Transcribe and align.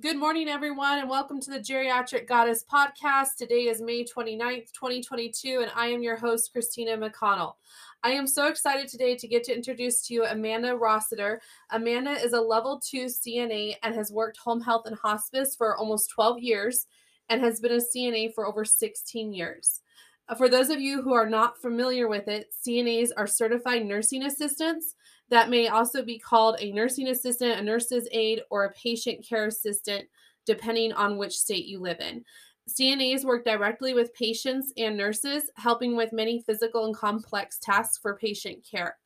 Good 0.00 0.16
morning, 0.16 0.48
everyone, 0.48 0.98
and 0.98 1.08
welcome 1.08 1.40
to 1.40 1.52
the 1.52 1.60
Geriatric 1.60 2.26
Goddess 2.26 2.64
podcast. 2.68 3.36
Today 3.38 3.68
is 3.68 3.80
May 3.80 4.02
29th, 4.04 4.72
2022, 4.72 5.60
and 5.62 5.70
I 5.72 5.86
am 5.86 6.02
your 6.02 6.16
host, 6.16 6.50
Christina 6.52 6.98
McConnell. 6.98 7.54
I 8.02 8.10
am 8.10 8.26
so 8.26 8.48
excited 8.48 8.88
today 8.88 9.14
to 9.14 9.28
get 9.28 9.44
to 9.44 9.54
introduce 9.54 10.04
to 10.08 10.14
you 10.14 10.24
Amanda 10.24 10.76
Rossiter. 10.76 11.40
Amanda 11.70 12.10
is 12.10 12.32
a 12.32 12.40
level 12.40 12.80
two 12.80 13.04
CNA 13.04 13.76
and 13.84 13.94
has 13.94 14.10
worked 14.10 14.38
home 14.38 14.60
health 14.60 14.86
and 14.86 14.96
hospice 14.96 15.54
for 15.54 15.76
almost 15.76 16.10
12 16.10 16.40
years 16.40 16.88
and 17.28 17.40
has 17.40 17.60
been 17.60 17.70
a 17.70 17.76
CNA 17.76 18.34
for 18.34 18.48
over 18.48 18.64
16 18.64 19.32
years. 19.32 19.80
Uh, 20.28 20.34
for 20.34 20.48
those 20.48 20.70
of 20.70 20.80
you 20.80 21.02
who 21.02 21.12
are 21.12 21.30
not 21.30 21.62
familiar 21.62 22.08
with 22.08 22.26
it, 22.26 22.52
CNAs 22.66 23.10
are 23.16 23.28
certified 23.28 23.86
nursing 23.86 24.24
assistants 24.24 24.96
that 25.30 25.50
may 25.50 25.68
also 25.68 26.02
be 26.02 26.18
called 26.18 26.56
a 26.58 26.72
nursing 26.72 27.08
assistant, 27.08 27.58
a 27.58 27.62
nurse's 27.62 28.08
aide, 28.12 28.42
or 28.50 28.64
a 28.64 28.72
patient 28.72 29.26
care 29.26 29.46
assistant, 29.46 30.04
depending 30.46 30.92
on 30.92 31.16
which 31.16 31.36
state 31.36 31.66
you 31.66 31.80
live 31.80 32.00
in. 32.00 32.24
CNAs 32.68 33.24
work 33.24 33.44
directly 33.44 33.94
with 33.94 34.14
patients 34.14 34.72
and 34.76 34.96
nurses, 34.96 35.50
helping 35.56 35.96
with 35.96 36.12
many 36.12 36.40
physical 36.40 36.86
and 36.86 36.96
complex 36.96 37.58
tasks 37.58 37.98
for 37.98 38.16
patient 38.16 38.66
care. 38.68 38.96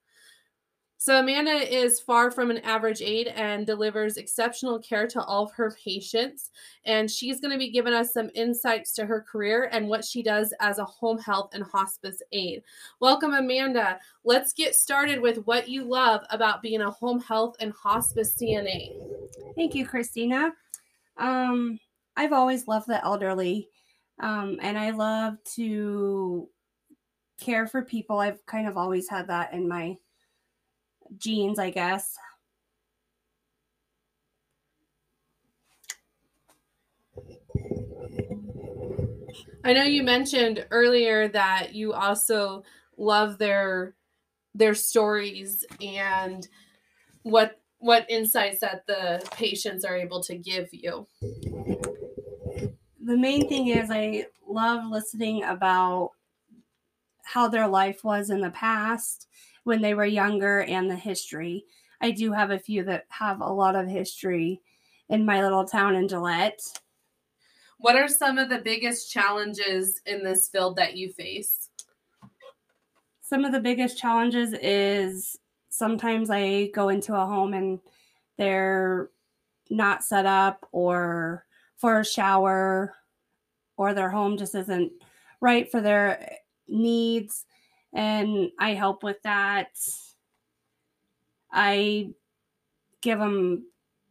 So, 1.00 1.20
Amanda 1.20 1.52
is 1.52 2.00
far 2.00 2.32
from 2.32 2.50
an 2.50 2.58
average 2.58 3.02
aide 3.02 3.28
and 3.28 3.64
delivers 3.64 4.16
exceptional 4.16 4.80
care 4.80 5.06
to 5.06 5.22
all 5.22 5.44
of 5.44 5.52
her 5.52 5.76
patients. 5.84 6.50
And 6.86 7.08
she's 7.08 7.40
going 7.40 7.52
to 7.52 7.58
be 7.58 7.70
giving 7.70 7.92
us 7.92 8.12
some 8.12 8.32
insights 8.34 8.92
to 8.94 9.06
her 9.06 9.22
career 9.22 9.68
and 9.70 9.88
what 9.88 10.04
she 10.04 10.24
does 10.24 10.52
as 10.58 10.78
a 10.78 10.84
home 10.84 11.18
health 11.20 11.50
and 11.54 11.62
hospice 11.62 12.20
aide. 12.32 12.64
Welcome, 12.98 13.32
Amanda. 13.32 14.00
Let's 14.24 14.52
get 14.52 14.74
started 14.74 15.20
with 15.20 15.36
what 15.46 15.68
you 15.68 15.84
love 15.84 16.24
about 16.30 16.62
being 16.62 16.80
a 16.80 16.90
home 16.90 17.20
health 17.20 17.54
and 17.60 17.72
hospice 17.72 18.34
CNA. 18.34 18.90
Thank 19.54 19.76
you, 19.76 19.86
Christina. 19.86 20.52
Um, 21.16 21.78
I've 22.16 22.32
always 22.32 22.66
loved 22.66 22.88
the 22.88 23.04
elderly, 23.04 23.68
um, 24.18 24.58
and 24.62 24.76
I 24.76 24.90
love 24.90 25.36
to 25.54 26.48
care 27.40 27.68
for 27.68 27.82
people. 27.84 28.18
I've 28.18 28.44
kind 28.46 28.66
of 28.66 28.76
always 28.76 29.08
had 29.08 29.28
that 29.28 29.52
in 29.52 29.68
my 29.68 29.96
genes, 31.16 31.58
I 31.58 31.70
guess. 31.70 32.16
I 39.64 39.72
know 39.72 39.82
you 39.82 40.02
mentioned 40.02 40.66
earlier 40.70 41.28
that 41.28 41.74
you 41.74 41.92
also 41.92 42.64
love 42.96 43.38
their 43.38 43.94
their 44.54 44.74
stories 44.74 45.64
and 45.80 46.46
what 47.22 47.60
what 47.78 48.06
insights 48.10 48.60
that 48.60 48.86
the 48.86 49.22
patients 49.32 49.84
are 49.84 49.96
able 49.96 50.22
to 50.24 50.36
give 50.36 50.68
you. 50.72 51.06
The 53.00 53.16
main 53.16 53.48
thing 53.48 53.68
is 53.68 53.90
I 53.90 54.26
love 54.46 54.84
listening 54.90 55.44
about 55.44 56.12
how 57.24 57.48
their 57.48 57.68
life 57.68 58.04
was 58.04 58.30
in 58.30 58.40
the 58.40 58.50
past 58.50 59.26
when 59.68 59.82
they 59.82 59.92
were 59.92 60.06
younger 60.06 60.62
and 60.62 60.90
the 60.90 60.96
history. 60.96 61.62
I 62.00 62.10
do 62.10 62.32
have 62.32 62.50
a 62.50 62.58
few 62.58 62.84
that 62.84 63.04
have 63.10 63.42
a 63.42 63.52
lot 63.52 63.76
of 63.76 63.86
history 63.86 64.62
in 65.10 65.26
my 65.26 65.42
little 65.42 65.66
town 65.66 65.94
in 65.94 66.08
Gillette. 66.08 66.60
What 67.76 67.94
are 67.94 68.08
some 68.08 68.38
of 68.38 68.48
the 68.48 68.60
biggest 68.60 69.12
challenges 69.12 70.00
in 70.06 70.24
this 70.24 70.48
field 70.48 70.76
that 70.76 70.96
you 70.96 71.12
face? 71.12 71.68
Some 73.20 73.44
of 73.44 73.52
the 73.52 73.60
biggest 73.60 73.98
challenges 73.98 74.54
is 74.54 75.36
sometimes 75.68 76.30
I 76.30 76.68
go 76.68 76.88
into 76.88 77.14
a 77.14 77.26
home 77.26 77.52
and 77.52 77.78
they're 78.38 79.10
not 79.68 80.02
set 80.02 80.24
up 80.24 80.66
or 80.72 81.44
for 81.76 82.00
a 82.00 82.06
shower 82.06 82.94
or 83.76 83.92
their 83.92 84.08
home 84.08 84.38
just 84.38 84.54
isn't 84.54 84.90
right 85.42 85.70
for 85.70 85.82
their 85.82 86.38
needs 86.68 87.44
and 87.92 88.50
I 88.58 88.74
help 88.74 89.02
with 89.02 89.22
that. 89.22 89.70
I 91.50 92.10
give 93.00 93.18
them 93.18 93.66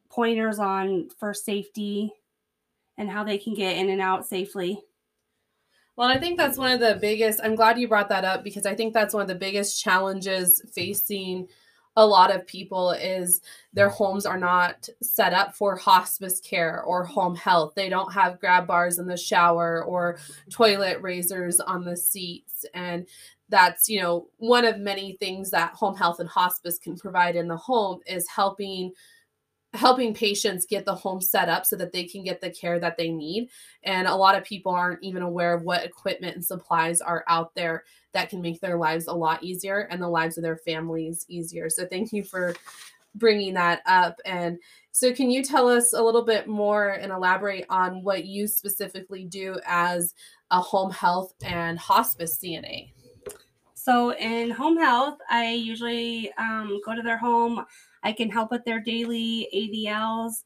pointers 0.09 0.59
on 0.59 1.09
for 1.19 1.33
safety 1.33 2.11
and 2.97 3.09
how 3.09 3.23
they 3.23 3.37
can 3.37 3.53
get 3.53 3.77
in 3.77 3.89
and 3.89 4.01
out 4.01 4.25
safely. 4.25 4.81
Well, 5.95 6.07
I 6.07 6.19
think 6.19 6.37
that's 6.37 6.57
one 6.57 6.71
of 6.71 6.79
the 6.79 6.97
biggest. 6.99 7.39
I'm 7.43 7.55
glad 7.55 7.79
you 7.79 7.87
brought 7.87 8.09
that 8.09 8.25
up 8.25 8.43
because 8.43 8.65
I 8.65 8.75
think 8.75 8.93
that's 8.93 9.13
one 9.13 9.21
of 9.21 9.27
the 9.27 9.35
biggest 9.35 9.83
challenges 9.83 10.61
facing 10.73 11.47
a 11.95 12.05
lot 12.05 12.33
of 12.33 12.45
people 12.45 12.91
is 12.91 13.41
their 13.73 13.89
homes 13.89 14.27
are 14.27 14.37
not 14.37 14.87
set 15.01 15.33
up 15.33 15.55
for 15.55 15.75
hospice 15.75 16.39
care 16.39 16.83
or 16.83 17.03
home 17.03 17.35
health. 17.35 17.73
They 17.75 17.89
don't 17.89 18.13
have 18.13 18.39
grab 18.39 18.67
bars 18.67 18.99
in 18.99 19.07
the 19.07 19.17
shower 19.17 19.83
or 19.83 20.19
toilet 20.51 21.01
razors 21.01 21.59
on 21.59 21.83
the 21.83 21.97
seats 21.97 22.65
and 22.75 23.07
that's 23.49 23.87
you 23.87 24.01
know 24.01 24.27
one 24.37 24.65
of 24.65 24.77
many 24.77 25.17
things 25.19 25.51
that 25.51 25.73
home 25.73 25.95
health 25.95 26.19
and 26.19 26.29
hospice 26.29 26.77
can 26.77 26.97
provide 26.97 27.35
in 27.35 27.47
the 27.47 27.57
home 27.57 27.99
is 28.05 28.27
helping 28.27 28.91
helping 29.73 30.13
patients 30.13 30.65
get 30.65 30.85
the 30.85 30.95
home 30.95 31.21
set 31.21 31.49
up 31.49 31.65
so 31.65 31.75
that 31.75 31.91
they 31.91 32.05
can 32.05 32.23
get 32.23 32.41
the 32.41 32.49
care 32.49 32.79
that 32.79 32.97
they 32.97 33.09
need. 33.09 33.49
And 33.83 34.07
a 34.07 34.15
lot 34.15 34.35
of 34.35 34.43
people 34.43 34.71
aren't 34.71 35.03
even 35.03 35.21
aware 35.21 35.53
of 35.53 35.63
what 35.63 35.83
equipment 35.83 36.35
and 36.35 36.43
supplies 36.43 37.01
are 37.01 37.23
out 37.27 37.53
there 37.53 37.83
that 38.13 38.29
can 38.29 38.41
make 38.41 38.59
their 38.59 38.77
lives 38.77 39.07
a 39.07 39.13
lot 39.13 39.43
easier 39.43 39.87
and 39.91 40.01
the 40.01 40.07
lives 40.07 40.37
of 40.37 40.43
their 40.43 40.57
families 40.57 41.25
easier. 41.27 41.69
So 41.69 41.85
thank 41.85 42.11
you 42.11 42.23
for 42.23 42.55
bringing 43.15 43.53
that 43.55 43.81
up. 43.85 44.15
And 44.25 44.57
so 44.91 45.13
can 45.13 45.29
you 45.29 45.43
tell 45.43 45.67
us 45.67 45.93
a 45.93 46.01
little 46.01 46.23
bit 46.23 46.47
more 46.47 46.89
and 46.89 47.11
elaborate 47.11 47.65
on 47.69 48.03
what 48.03 48.25
you 48.25 48.47
specifically 48.47 49.25
do 49.25 49.59
as 49.65 50.13
a 50.49 50.61
home 50.61 50.91
health 50.91 51.33
and 51.43 51.77
hospice 51.77 52.39
cna 52.41 52.89
so 53.87 54.13
in 54.15 54.51
home 54.51 54.75
health, 54.75 55.17
I 55.29 55.53
usually 55.53 56.33
um, 56.33 56.81
go 56.85 56.93
to 56.93 57.01
their 57.01 57.17
home. 57.17 57.65
I 58.03 58.11
can 58.11 58.29
help 58.29 58.51
with 58.51 58.65
their 58.65 58.81
daily 58.81 59.47
ADLs, 59.55 60.43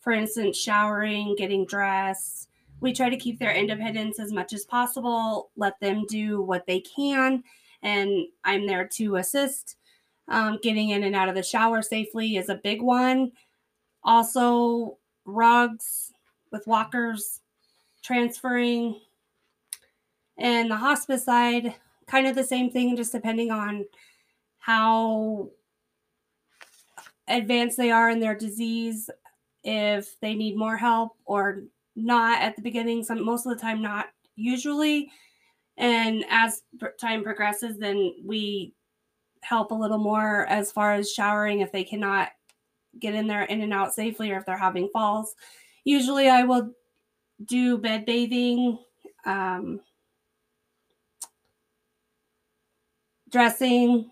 for 0.00 0.12
instance, 0.12 0.58
showering, 0.58 1.36
getting 1.38 1.64
dressed. 1.64 2.48
We 2.80 2.92
try 2.92 3.10
to 3.10 3.16
keep 3.16 3.38
their 3.38 3.54
independence 3.54 4.18
as 4.18 4.32
much 4.32 4.52
as 4.52 4.64
possible, 4.64 5.50
let 5.56 5.78
them 5.78 6.04
do 6.08 6.42
what 6.42 6.66
they 6.66 6.80
can, 6.80 7.44
and 7.80 8.26
I'm 8.42 8.66
there 8.66 8.88
to 8.88 9.16
assist. 9.16 9.76
Um, 10.26 10.58
getting 10.64 10.88
in 10.88 11.04
and 11.04 11.14
out 11.14 11.28
of 11.28 11.36
the 11.36 11.44
shower 11.44 11.80
safely 11.80 12.38
is 12.38 12.48
a 12.48 12.56
big 12.56 12.82
one. 12.82 13.30
Also, 14.02 14.98
rugs 15.24 16.12
with 16.50 16.66
walkers, 16.66 17.38
transferring. 18.02 19.00
And 20.38 20.72
the 20.72 20.76
hospice 20.76 21.24
side, 21.24 21.76
kind 22.12 22.26
of 22.26 22.34
the 22.34 22.44
same 22.44 22.70
thing, 22.70 22.94
just 22.94 23.10
depending 23.10 23.50
on 23.50 23.86
how 24.58 25.48
advanced 27.26 27.78
they 27.78 27.90
are 27.90 28.10
in 28.10 28.20
their 28.20 28.36
disease, 28.36 29.08
if 29.64 30.20
they 30.20 30.34
need 30.34 30.54
more 30.54 30.76
help 30.76 31.16
or 31.24 31.62
not 31.96 32.42
at 32.42 32.54
the 32.54 32.60
beginning. 32.60 33.02
Some 33.02 33.24
most 33.24 33.46
of 33.46 33.54
the 33.54 33.60
time, 33.60 33.80
not 33.80 34.08
usually. 34.36 35.10
And 35.78 36.22
as 36.28 36.62
time 37.00 37.24
progresses, 37.24 37.78
then 37.78 38.12
we 38.22 38.74
help 39.40 39.70
a 39.70 39.74
little 39.74 39.98
more 39.98 40.44
as 40.48 40.70
far 40.70 40.92
as 40.92 41.10
showering 41.10 41.60
if 41.60 41.72
they 41.72 41.82
cannot 41.82 42.28
get 42.98 43.14
in 43.14 43.26
there 43.26 43.44
in 43.44 43.62
and 43.62 43.72
out 43.72 43.94
safely 43.94 44.30
or 44.30 44.36
if 44.36 44.44
they're 44.44 44.58
having 44.58 44.90
falls. 44.92 45.34
Usually, 45.84 46.28
I 46.28 46.42
will 46.42 46.72
do 47.46 47.78
bed 47.78 48.04
bathing. 48.04 48.78
Um, 49.24 49.80
dressing, 53.32 54.10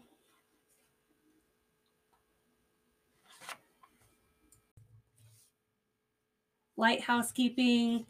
light 6.76 7.00
housekeeping. 7.02 8.06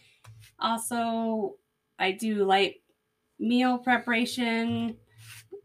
Also, 0.61 1.57
I 1.99 2.13
do 2.13 2.45
light 2.45 2.77
meal 3.41 3.77
preparation, 3.77 4.97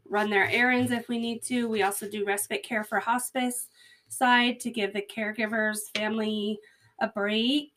run 0.08 0.28
their 0.28 0.48
errands 0.50 0.90
if 0.90 1.08
we 1.08 1.18
need 1.18 1.42
to. 1.44 1.68
We 1.68 1.82
also 1.82 2.08
do 2.08 2.24
respite 2.24 2.64
care 2.64 2.84
for 2.84 2.98
hospice 2.98 3.68
side 4.08 4.60
to 4.60 4.70
give 4.70 4.92
the 4.92 5.02
caregivers 5.02 5.78
family 5.94 6.58
a 7.00 7.08
break. 7.08 7.72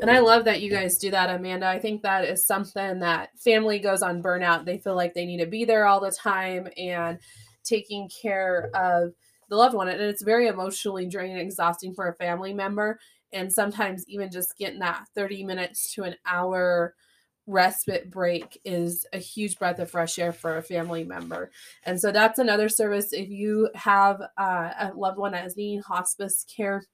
And 0.00 0.10
I 0.10 0.20
love 0.20 0.44
that 0.44 0.62
you 0.62 0.70
guys 0.70 0.96
do 0.98 1.10
that, 1.10 1.28
Amanda. 1.28 1.66
I 1.66 1.78
think 1.78 2.02
that 2.02 2.24
is 2.24 2.46
something 2.46 3.00
that 3.00 3.30
family 3.38 3.78
goes 3.78 4.02
on 4.02 4.22
burnout. 4.22 4.64
They 4.64 4.78
feel 4.78 4.94
like 4.94 5.12
they 5.12 5.26
need 5.26 5.40
to 5.40 5.46
be 5.46 5.64
there 5.64 5.86
all 5.86 6.00
the 6.00 6.12
time 6.12 6.68
and 6.76 7.18
taking 7.64 8.08
care 8.08 8.70
of 8.74 9.12
the 9.48 9.56
loved 9.56 9.74
one. 9.74 9.88
And 9.88 10.00
it's 10.00 10.22
very 10.22 10.46
emotionally 10.46 11.06
draining 11.06 11.38
and 11.38 11.42
exhausting 11.42 11.94
for 11.94 12.08
a 12.08 12.14
family 12.14 12.52
member. 12.52 13.00
And 13.32 13.52
sometimes 13.52 14.04
even 14.08 14.30
just 14.30 14.56
getting 14.56 14.78
that 14.80 15.04
30 15.14 15.44
minutes 15.44 15.92
to 15.94 16.04
an 16.04 16.14
hour 16.24 16.94
respite 17.48 18.10
break 18.10 18.60
is 18.64 19.06
a 19.12 19.18
huge 19.18 19.58
breath 19.58 19.78
of 19.78 19.90
fresh 19.90 20.18
air 20.18 20.32
for 20.32 20.58
a 20.58 20.62
family 20.62 21.02
member. 21.02 21.50
And 21.84 22.00
so 22.00 22.12
that's 22.12 22.38
another 22.38 22.68
service. 22.68 23.12
If 23.12 23.30
you 23.30 23.70
have 23.74 24.20
uh, 24.38 24.70
a 24.78 24.92
loved 24.94 25.18
one 25.18 25.32
that 25.32 25.46
is 25.46 25.56
needing 25.56 25.80
hospice 25.80 26.44
care, 26.44 26.84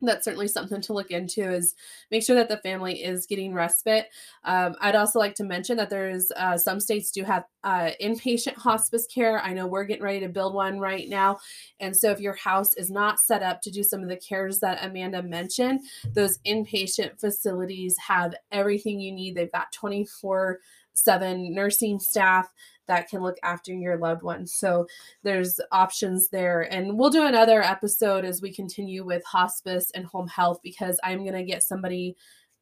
that's 0.00 0.24
certainly 0.24 0.48
something 0.48 0.80
to 0.82 0.92
look 0.92 1.10
into 1.10 1.50
is 1.50 1.74
make 2.10 2.24
sure 2.24 2.36
that 2.36 2.48
the 2.48 2.58
family 2.58 3.02
is 3.02 3.26
getting 3.26 3.54
respite. 3.54 4.06
Um, 4.44 4.74
i'd 4.80 4.94
also 4.94 5.18
like 5.18 5.34
to 5.36 5.44
mention 5.44 5.76
that 5.76 5.90
there's 5.90 6.30
uh, 6.36 6.58
some 6.58 6.80
states 6.80 7.10
do 7.10 7.24
have 7.24 7.44
uh, 7.62 7.90
inpatient 8.02 8.54
hospice 8.54 9.06
care. 9.06 9.40
I 9.40 9.52
know 9.52 9.66
we're 9.66 9.84
getting 9.84 10.04
ready 10.04 10.20
to 10.20 10.28
build 10.28 10.54
one 10.54 10.78
right 10.78 11.08
now. 11.08 11.38
And 11.80 11.96
so 11.96 12.10
if 12.10 12.20
your 12.20 12.34
house 12.34 12.74
is 12.74 12.90
not 12.90 13.18
set 13.18 13.42
up 13.42 13.62
to 13.62 13.70
do 13.70 13.82
some 13.82 14.02
of 14.02 14.08
the 14.08 14.16
cares 14.16 14.60
that 14.60 14.84
amanda 14.84 15.22
mentioned 15.22 15.80
those 16.12 16.38
inpatient 16.46 17.18
facilities 17.18 17.96
have 17.98 18.34
everything 18.52 19.00
you 19.00 19.12
need. 19.12 19.34
They've 19.34 19.50
got 19.50 19.72
24 19.72 20.60
7 20.94 21.52
nursing 21.52 21.98
staff 21.98 22.52
that 22.86 23.08
can 23.08 23.22
look 23.22 23.36
after 23.42 23.72
your 23.72 23.96
loved 23.96 24.22
ones. 24.22 24.52
So 24.52 24.86
there's 25.22 25.60
options 25.72 26.28
there. 26.28 26.62
And 26.72 26.98
we'll 26.98 27.10
do 27.10 27.26
another 27.26 27.62
episode 27.62 28.24
as 28.24 28.42
we 28.42 28.52
continue 28.52 29.04
with 29.04 29.24
hospice 29.24 29.90
and 29.94 30.04
home 30.04 30.28
health 30.28 30.60
because 30.62 30.98
I'm 31.02 31.20
going 31.20 31.34
to 31.34 31.44
get 31.44 31.62
somebody 31.62 32.16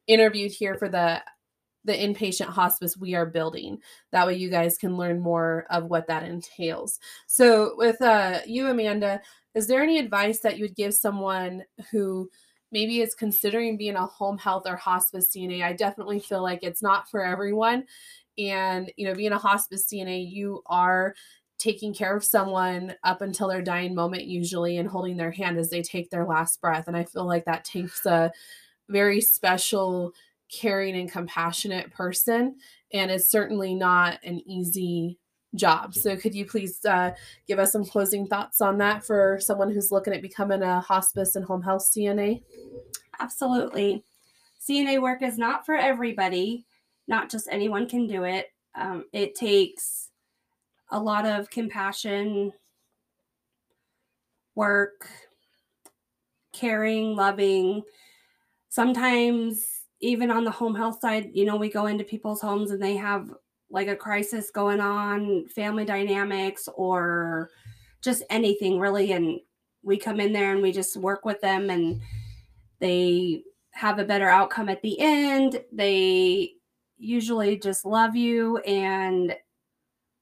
interviewed 0.07 0.51
here 0.51 0.75
for 0.75 0.89
the 0.89 1.21
the 1.85 1.93
inpatient 1.93 2.45
hospice 2.45 2.95
we 2.95 3.13
are 3.13 3.25
building. 3.25 3.77
That 4.11 4.25
way 4.25 4.35
you 4.35 4.49
guys 4.49 4.77
can 4.77 4.95
learn 4.95 5.19
more 5.19 5.65
of 5.69 5.85
what 5.85 6.07
that 6.07 6.23
entails. 6.23 6.99
So 7.27 7.75
with 7.77 8.01
uh 8.01 8.39
you 8.45 8.67
Amanda, 8.67 9.21
is 9.53 9.67
there 9.67 9.83
any 9.83 9.99
advice 9.99 10.39
that 10.39 10.57
you 10.57 10.63
would 10.63 10.75
give 10.75 10.93
someone 10.93 11.63
who 11.91 12.29
maybe 12.71 13.01
is 13.01 13.13
considering 13.13 13.77
being 13.77 13.95
a 13.95 14.05
home 14.05 14.37
health 14.37 14.63
or 14.65 14.75
hospice 14.77 15.29
CNA? 15.35 15.63
I 15.63 15.73
definitely 15.73 16.19
feel 16.19 16.41
like 16.41 16.63
it's 16.63 16.81
not 16.81 17.09
for 17.09 17.23
everyone 17.23 17.83
and, 18.37 18.91
you 18.97 19.07
know, 19.07 19.13
being 19.13 19.31
a 19.31 19.37
hospice 19.37 19.85
CNA, 19.85 20.31
you 20.31 20.61
are 20.65 21.13
taking 21.57 21.93
care 21.93 22.15
of 22.15 22.23
someone 22.23 22.93
up 23.03 23.21
until 23.21 23.47
their 23.47 23.61
dying 23.61 23.95
moment, 23.95 24.25
usually, 24.25 24.77
and 24.77 24.89
holding 24.89 25.17
their 25.17 25.31
hand 25.31 25.57
as 25.57 25.69
they 25.69 25.81
take 25.81 26.09
their 26.09 26.25
last 26.25 26.59
breath. 26.59 26.87
And 26.87 26.97
I 26.97 27.05
feel 27.05 27.25
like 27.25 27.45
that 27.45 27.63
takes 27.63 28.05
a 28.05 28.31
very 28.89 29.21
special, 29.21 30.11
caring, 30.51 30.95
and 30.95 31.11
compassionate 31.11 31.91
person. 31.91 32.57
And 32.91 33.11
it's 33.11 33.31
certainly 33.31 33.75
not 33.75 34.19
an 34.23 34.41
easy 34.45 35.19
job. 35.55 35.93
So, 35.93 36.17
could 36.17 36.35
you 36.35 36.45
please 36.45 36.83
uh, 36.83 37.11
give 37.47 37.59
us 37.59 37.71
some 37.71 37.85
closing 37.85 38.27
thoughts 38.27 38.59
on 38.59 38.79
that 38.79 39.05
for 39.05 39.37
someone 39.39 39.71
who's 39.71 39.91
looking 39.91 40.13
at 40.13 40.21
becoming 40.21 40.63
a 40.63 40.81
hospice 40.81 41.35
and 41.35 41.45
home 41.45 41.61
health 41.61 41.89
CNA? 41.95 42.43
Absolutely. 43.19 44.03
CNA 44.67 45.01
work 45.01 45.21
is 45.21 45.37
not 45.37 45.65
for 45.65 45.75
everybody 45.75 46.65
not 47.07 47.29
just 47.29 47.47
anyone 47.51 47.87
can 47.87 48.07
do 48.07 48.23
it. 48.23 48.47
Um, 48.75 49.05
it 49.13 49.35
takes 49.35 50.09
a 50.91 50.99
lot 50.99 51.25
of 51.25 51.49
compassion, 51.49 52.51
work, 54.55 55.07
caring, 56.53 57.15
loving. 57.15 57.83
Sometimes, 58.69 59.65
even 60.01 60.29
on 60.31 60.43
the 60.43 60.51
home 60.51 60.75
health 60.75 60.99
side, 60.99 61.31
you 61.33 61.45
know, 61.45 61.55
we 61.55 61.69
go 61.69 61.85
into 61.85 62.03
people's 62.03 62.41
homes 62.41 62.71
and 62.71 62.81
they 62.81 62.95
have 62.95 63.33
like 63.69 63.87
a 63.87 63.95
crisis 63.95 64.51
going 64.51 64.79
on, 64.79 65.47
family 65.47 65.85
dynamics, 65.85 66.69
or 66.75 67.49
just 68.01 68.23
anything 68.29 68.79
really. 68.79 69.13
And 69.13 69.39
we 69.81 69.97
come 69.97 70.19
in 70.19 70.33
there 70.33 70.51
and 70.51 70.61
we 70.61 70.71
just 70.71 70.97
work 70.97 71.25
with 71.25 71.41
them 71.41 71.69
and 71.69 72.01
they 72.79 73.43
have 73.71 73.97
a 73.97 74.05
better 74.05 74.29
outcome 74.29 74.69
at 74.69 74.81
the 74.81 74.99
end. 74.99 75.61
They 75.71 76.53
usually 77.03 77.57
just 77.57 77.85
love 77.85 78.15
you 78.15 78.57
and 78.59 79.35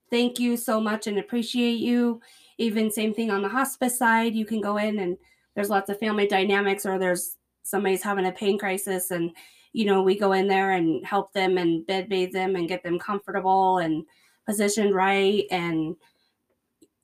thank 0.10 0.40
you 0.40 0.58
so 0.58 0.82
much 0.82 1.08
and 1.08 1.20
appreciate 1.20 1.80
you. 1.80 2.22
Even 2.58 2.92
same 2.92 3.14
thing 3.14 3.32
on 3.32 3.42
the 3.42 3.50
hospice 3.50 3.98
side, 3.98 4.36
you 4.36 4.46
can 4.46 4.62
go 4.62 4.78
in 4.78 5.00
and 5.00 5.18
there's 5.56 5.70
lots 5.70 5.90
of 5.90 6.00
family 6.00 6.28
dynamics 6.28 6.86
or 6.86 7.00
there's 7.00 7.38
somebody's 7.64 8.04
having 8.04 8.26
a 8.26 8.32
pain 8.32 8.58
crisis 8.58 9.12
and 9.12 9.32
you 9.74 9.86
know 9.86 10.02
we 10.02 10.18
go 10.18 10.34
in 10.34 10.48
there 10.48 10.72
and 10.72 11.06
help 11.06 11.32
them 11.34 11.58
and 11.58 11.86
bed 11.86 12.10
bathe 12.10 12.34
them 12.34 12.56
and 12.56 12.68
get 12.68 12.84
them 12.84 13.00
comfortable 13.00 13.78
and 13.78 14.04
positioned 14.46 14.94
right 14.94 15.46
and 15.52 15.96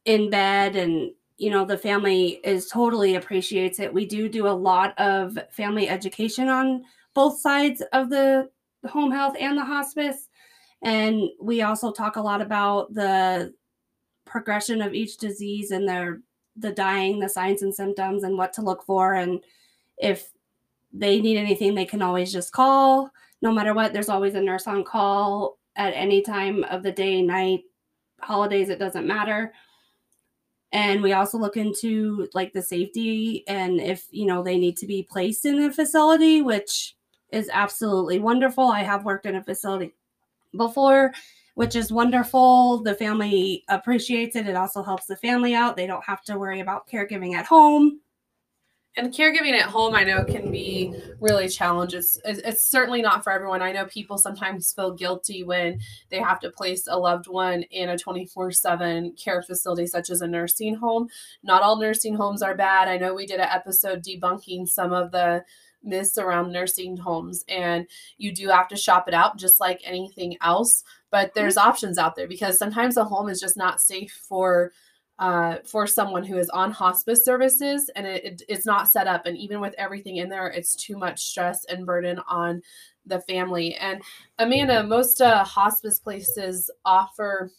in 0.05 0.29
bed 0.29 0.75
and 0.75 1.11
you 1.37 1.51
know 1.51 1.63
the 1.63 1.77
family 1.77 2.39
is 2.43 2.67
totally 2.67 3.15
appreciates 3.15 3.79
it 3.79 3.93
we 3.93 4.05
do 4.05 4.27
do 4.27 4.47
a 4.47 4.49
lot 4.49 4.97
of 4.99 5.37
family 5.51 5.87
education 5.87 6.49
on 6.49 6.83
both 7.13 7.39
sides 7.39 7.83
of 7.93 8.09
the 8.09 8.49
home 8.85 9.11
health 9.11 9.35
and 9.39 9.57
the 9.57 9.65
hospice. 9.65 10.27
And 10.81 11.29
we 11.41 11.61
also 11.61 11.91
talk 11.91 12.15
a 12.15 12.21
lot 12.21 12.41
about 12.41 12.93
the 12.93 13.53
progression 14.25 14.81
of 14.81 14.93
each 14.93 15.17
disease 15.17 15.71
and 15.71 15.87
their 15.87 16.21
the 16.55 16.71
dying, 16.71 17.19
the 17.19 17.29
signs 17.29 17.61
and 17.61 17.73
symptoms, 17.73 18.23
and 18.23 18.37
what 18.37 18.51
to 18.53 18.61
look 18.61 18.83
for. 18.83 19.13
And 19.13 19.41
if 19.97 20.31
they 20.91 21.21
need 21.21 21.37
anything, 21.37 21.75
they 21.75 21.85
can 21.85 22.01
always 22.01 22.31
just 22.31 22.51
call. 22.51 23.11
No 23.41 23.51
matter 23.51 23.73
what, 23.73 23.93
there's 23.93 24.09
always 24.09 24.33
a 24.33 24.41
nurse 24.41 24.67
on 24.67 24.83
call 24.83 25.59
at 25.75 25.93
any 25.93 26.21
time 26.21 26.63
of 26.65 26.81
the 26.81 26.91
day, 26.91 27.21
night, 27.21 27.61
holidays, 28.19 28.69
it 28.69 28.79
doesn't 28.79 29.05
matter. 29.05 29.53
And 30.71 31.01
we 31.01 31.13
also 31.13 31.37
look 31.37 31.55
into 31.55 32.27
like 32.33 32.51
the 32.51 32.61
safety 32.61 33.43
and 33.47 33.79
if, 33.79 34.05
you 34.11 34.25
know, 34.25 34.43
they 34.43 34.57
need 34.57 34.77
to 34.77 34.87
be 34.87 35.03
placed 35.03 35.45
in 35.45 35.61
a 35.61 35.71
facility, 35.71 36.41
which 36.41 36.96
is 37.31 37.49
absolutely 37.51 38.19
wonderful. 38.19 38.65
I 38.67 38.83
have 38.83 39.05
worked 39.05 39.25
in 39.25 39.35
a 39.35 39.43
facility 39.43 39.93
before, 40.55 41.13
which 41.55 41.75
is 41.75 41.91
wonderful. 41.91 42.83
The 42.83 42.95
family 42.95 43.63
appreciates 43.69 44.35
it. 44.35 44.47
It 44.47 44.55
also 44.55 44.83
helps 44.83 45.05
the 45.05 45.17
family 45.17 45.53
out. 45.53 45.75
They 45.75 45.87
don't 45.87 46.03
have 46.05 46.23
to 46.25 46.37
worry 46.37 46.59
about 46.59 46.87
caregiving 46.87 47.33
at 47.33 47.45
home. 47.45 48.01
And 48.97 49.13
caregiving 49.13 49.53
at 49.53 49.69
home, 49.69 49.93
I 49.93 50.03
know, 50.03 50.23
can 50.23 50.49
be 50.49 50.95
really 51.19 51.47
challenging. 51.47 51.99
It's, 51.99 52.19
it's 52.25 52.63
certainly 52.63 53.03
not 53.03 53.23
for 53.23 53.31
everyone. 53.31 53.61
I 53.61 53.71
know 53.71 53.85
people 53.85 54.17
sometimes 54.17 54.73
feel 54.73 54.91
guilty 54.91 55.43
when 55.43 55.79
they 56.09 56.17
have 56.17 56.39
to 56.39 56.49
place 56.49 56.87
a 56.87 56.97
loved 56.97 57.27
one 57.27 57.61
in 57.63 57.89
a 57.89 57.97
24 57.97 58.51
7 58.51 59.13
care 59.13 59.43
facility, 59.43 59.85
such 59.85 60.09
as 60.09 60.21
a 60.21 60.27
nursing 60.27 60.73
home. 60.73 61.09
Not 61.43 61.61
all 61.61 61.79
nursing 61.79 62.15
homes 62.15 62.41
are 62.41 62.55
bad. 62.55 62.87
I 62.87 62.97
know 62.97 63.13
we 63.13 63.27
did 63.27 63.39
an 63.39 63.49
episode 63.51 64.03
debunking 64.03 64.67
some 64.67 64.91
of 64.91 65.11
the 65.11 65.45
myths 65.87 66.17
around 66.17 66.51
nursing 66.51 66.97
homes 66.97 67.43
and 67.47 67.87
you 68.17 68.31
do 68.31 68.47
have 68.49 68.67
to 68.67 68.75
shop 68.75 69.07
it 69.07 69.13
out 69.13 69.37
just 69.37 69.59
like 69.59 69.81
anything 69.83 70.37
else 70.41 70.83
but 71.09 71.33
there's 71.33 71.55
mm-hmm. 71.55 71.69
options 71.69 71.97
out 71.97 72.15
there 72.15 72.27
because 72.27 72.59
sometimes 72.59 72.97
a 72.97 73.03
home 73.03 73.29
is 73.29 73.39
just 73.39 73.57
not 73.57 73.81
safe 73.81 74.11
for 74.27 74.71
uh, 75.19 75.57
for 75.65 75.87
someone 75.87 76.23
who 76.23 76.37
is 76.37 76.49
on 76.49 76.71
hospice 76.71 77.25
services 77.25 77.89
and 77.95 78.05
it, 78.05 78.23
it, 78.23 78.41
it's 78.47 78.67
not 78.67 78.87
set 78.87 79.07
up 79.07 79.25
and 79.25 79.35
even 79.35 79.59
with 79.59 79.73
everything 79.77 80.17
in 80.17 80.29
there 80.29 80.47
it's 80.47 80.75
too 80.75 80.95
much 80.95 81.23
stress 81.23 81.65
and 81.65 81.87
burden 81.87 82.19
on 82.27 82.61
the 83.07 83.19
family 83.21 83.73
and 83.75 84.01
amanda 84.37 84.83
most 84.83 85.21
uh, 85.21 85.43
hospice 85.43 85.99
places 85.99 86.69
offer 86.85 87.51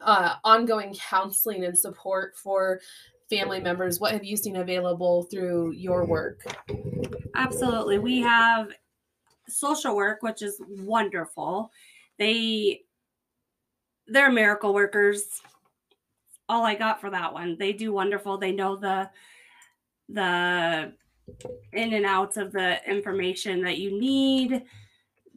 uh, 0.00 0.34
ongoing 0.44 0.94
counseling 0.94 1.64
and 1.64 1.76
support 1.76 2.34
for 2.36 2.80
family 3.28 3.60
members 3.60 3.98
what 4.00 4.12
have 4.12 4.24
you 4.24 4.36
seen 4.36 4.56
available 4.56 5.24
through 5.24 5.72
your 5.72 6.04
work? 6.04 6.42
Absolutely. 7.34 7.98
We 7.98 8.20
have 8.20 8.68
social 9.48 9.96
work 9.96 10.22
which 10.22 10.42
is 10.42 10.60
wonderful. 10.68 11.70
They 12.18 12.82
they're 14.06 14.30
miracle 14.30 14.72
workers. 14.72 15.24
All 16.48 16.64
i 16.64 16.74
got 16.74 17.00
for 17.00 17.10
that 17.10 17.32
one. 17.32 17.56
They 17.58 17.72
do 17.72 17.92
wonderful. 17.92 18.38
They 18.38 18.52
know 18.52 18.76
the 18.76 19.10
the 20.08 20.92
in 21.72 21.92
and 21.92 22.06
outs 22.06 22.36
of 22.36 22.52
the 22.52 22.78
information 22.88 23.60
that 23.62 23.78
you 23.78 23.98
need. 23.98 24.62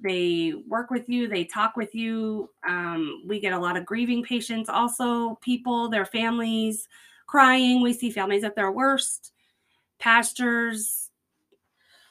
They 0.01 0.53
work 0.67 0.91
with 0.91 1.10
you. 1.10 1.27
They 1.27 1.43
talk 1.43 1.75
with 1.75 1.96
you. 1.96 2.50
Um, 2.67 3.24
we 3.27 3.39
get 3.39 3.53
a 3.53 3.60
lot 3.60 3.75
of 3.75 3.86
grieving 3.86 4.24
patients 4.24 4.69
also 4.69 5.39
people 5.41 5.89
their 5.89 6.05
families 6.05 6.88
crying. 7.29 7.81
We 7.81 7.93
see 7.93 8.09
families 8.09 8.43
at 8.43 8.55
their 8.55 8.71
worst, 8.71 9.33
pastors. 10.00 11.09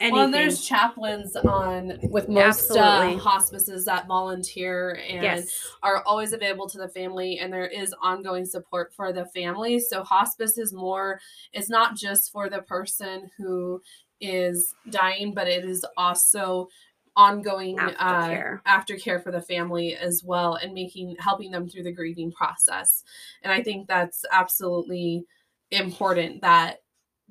Anything. 0.01 0.17
Well, 0.17 0.31
there's 0.31 0.65
chaplains 0.65 1.35
on 1.35 1.99
with 2.05 2.29
most 2.29 2.71
uh, 2.71 3.17
hospices 3.17 3.85
that 3.87 4.07
volunteer 4.07 5.01
and 5.09 5.25
yes. 5.25 5.73
are 5.83 6.05
always 6.05 6.33
available 6.33 6.69
to 6.69 6.79
the 6.79 6.89
family, 6.89 7.41
and 7.41 7.53
there 7.53 7.67
is 7.67 7.93
ongoing 8.01 8.45
support 8.45 8.95
for 8.95 9.13
the 9.13 9.27
family. 9.27 9.81
So 9.81 10.05
hospice 10.05 10.57
is 10.57 10.73
more; 10.73 11.21
it's 11.53 11.69
not 11.69 11.97
just 11.97 12.31
for 12.31 12.49
the 12.49 12.63
person 12.63 13.29
who 13.37 13.83
is 14.21 14.73
dying, 14.91 15.35
but 15.35 15.49
it 15.49 15.65
is 15.65 15.85
also 15.97 16.69
ongoing 17.19 17.77
aftercare. 17.77 18.61
Uh, 18.65 18.81
aftercare 18.81 19.23
for 19.23 19.33
the 19.33 19.43
family 19.43 19.97
as 19.97 20.23
well 20.23 20.55
and 20.55 20.73
making 20.73 21.17
helping 21.19 21.51
them 21.51 21.69
through 21.69 21.83
the 21.83 21.93
grieving 21.93 22.31
process. 22.31 23.03
And 23.43 23.53
i 23.53 23.61
think 23.61 23.89
that's 23.89 24.25
absolutely 24.31 25.27
important 25.73 26.41
that 26.43 26.79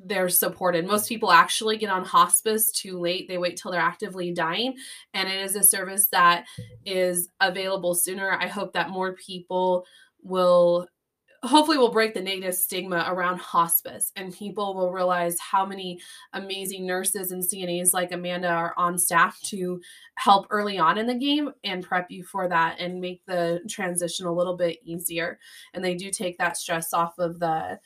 they're 0.06 0.29
supported. 0.29 0.86
Most 0.86 1.10
people 1.10 1.32
actually 1.32 1.77
get 1.77 1.89
on 1.89 2.06
hospice 2.06 2.72
too 2.72 3.00
late. 3.00 3.27
They 3.27 3.39
wait 3.39 3.58
till 3.58 3.72
they're 3.72 3.82
actively 3.82 4.32
dying. 4.32 4.75
And 5.15 5.27
it 5.27 5.41
is 5.41 5.56
a 5.56 5.63
service 5.63 6.08
that 6.12 6.46
is 6.86 7.29
available 7.41 7.96
sooner. 7.96 8.32
I 8.32 8.46
hope 8.46 8.74
that 8.74 8.91
more 8.91 9.13
people 9.13 9.86
will 10.22 10.88
hopefully 11.44 11.77
we'll 11.77 11.91
break 11.91 12.13
the 12.13 12.22
negative 12.22 12.56
stigma 12.56 13.06
around 13.08 13.39
hospice 13.39 14.12
and 14.15 14.34
people 14.34 14.75
will 14.75 14.91
realize 14.91 15.38
how 15.39 15.65
many 15.65 16.00
amazing 16.34 16.86
nurses 16.86 17.32
and 17.32 17.44
CNAs 17.44 17.94
like 17.94 18.12
Amanda 18.12 18.50
are 18.50 18.74
on 18.77 18.98
staff 18.98 19.39
to 19.44 19.79
help 20.15 20.48
early 20.50 20.77
on 20.77 20.98
in 20.98 21.08
the 21.08 21.15
game 21.15 21.51
and 21.63 21.84
prep 21.84 22.10
you 22.10 22.24
for 22.24 22.48
that 22.50 22.79
and 22.79 23.00
make 23.00 23.25
the 23.25 23.62
transition 23.70 24.25
a 24.25 24.34
little 24.34 24.58
bit 24.58 24.79
easier. 24.84 25.39
And 25.74 25.84
they 25.84 25.96
do 25.96 26.10
take 26.10 26.38
that 26.38 26.58
stress 26.58 26.94
off 26.94 27.20
of 27.20 27.39
the 27.39 27.79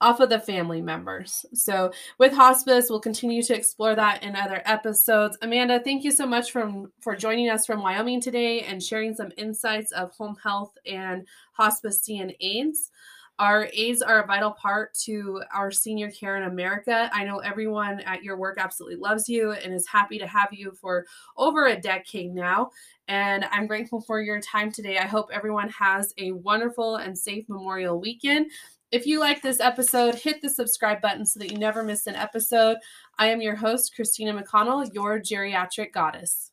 off 0.00 0.20
of 0.20 0.28
the 0.28 0.38
family 0.38 0.80
members. 0.80 1.44
So, 1.54 1.92
with 2.18 2.32
hospice, 2.32 2.88
we'll 2.88 3.00
continue 3.00 3.42
to 3.42 3.54
explore 3.54 3.94
that 3.94 4.22
in 4.22 4.36
other 4.36 4.62
episodes. 4.64 5.36
Amanda, 5.42 5.80
thank 5.80 6.04
you 6.04 6.10
so 6.10 6.26
much 6.26 6.52
from 6.52 6.92
for 7.00 7.16
joining 7.16 7.50
us 7.50 7.66
from 7.66 7.82
Wyoming 7.82 8.20
today 8.20 8.62
and 8.62 8.82
sharing 8.82 9.14
some 9.14 9.32
insights 9.36 9.92
of 9.92 10.12
home 10.12 10.36
health 10.42 10.76
and 10.86 11.26
hospice 11.52 12.00
CNAs. 12.06 12.90
Our 13.38 13.68
aides 13.72 14.02
are 14.02 14.20
a 14.20 14.26
vital 14.26 14.50
part 14.50 14.94
to 15.04 15.42
our 15.54 15.70
senior 15.70 16.10
care 16.10 16.36
in 16.36 16.42
America. 16.42 17.08
I 17.12 17.24
know 17.24 17.38
everyone 17.38 18.00
at 18.00 18.24
your 18.24 18.36
work 18.36 18.58
absolutely 18.58 18.96
loves 18.96 19.28
you 19.28 19.52
and 19.52 19.72
is 19.72 19.86
happy 19.86 20.18
to 20.18 20.26
have 20.26 20.48
you 20.50 20.72
for 20.72 21.06
over 21.36 21.66
a 21.66 21.80
decade 21.80 22.34
now. 22.34 22.70
And 23.06 23.44
I'm 23.52 23.68
grateful 23.68 24.00
for 24.00 24.20
your 24.20 24.40
time 24.40 24.72
today. 24.72 24.98
I 24.98 25.06
hope 25.06 25.30
everyone 25.32 25.68
has 25.68 26.12
a 26.18 26.32
wonderful 26.32 26.96
and 26.96 27.16
safe 27.16 27.48
Memorial 27.48 28.00
weekend. 28.00 28.50
If 28.90 29.06
you 29.06 29.20
like 29.20 29.42
this 29.42 29.60
episode, 29.60 30.14
hit 30.14 30.40
the 30.40 30.48
subscribe 30.48 31.02
button 31.02 31.26
so 31.26 31.38
that 31.40 31.52
you 31.52 31.58
never 31.58 31.82
miss 31.82 32.06
an 32.06 32.14
episode. 32.14 32.78
I 33.18 33.26
am 33.26 33.42
your 33.42 33.54
host, 33.54 33.94
Christina 33.94 34.32
McConnell, 34.32 34.88
your 34.94 35.20
geriatric 35.20 35.92
goddess. 35.92 36.47